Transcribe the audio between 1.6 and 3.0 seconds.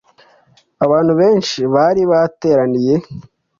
bari bateraniye